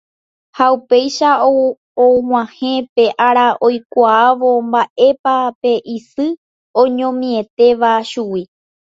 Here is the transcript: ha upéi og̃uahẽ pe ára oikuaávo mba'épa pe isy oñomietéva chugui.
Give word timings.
ha 0.57 0.65
upéi 0.75 1.07
og̃uahẽ 2.05 2.71
pe 2.93 3.03
ára 3.27 3.47
oikuaávo 3.65 4.49
mba'épa 4.69 5.35
pe 5.61 5.71
isy 5.95 6.27
oñomietéva 6.81 7.91
chugui. 8.09 8.41